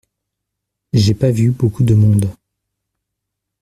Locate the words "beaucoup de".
1.51-1.93